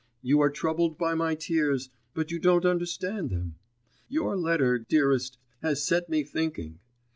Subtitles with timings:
[0.23, 1.91] You are troubled by my tears...
[2.15, 3.57] but you don't understand them.
[4.09, 6.79] Your letter, dearest, has set me thinking.